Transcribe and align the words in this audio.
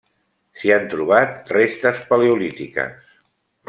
S'hi 0.61 0.73
han 0.77 0.87
trobat 0.93 1.53
restes 1.59 2.03
paleolítiques. 2.11 3.19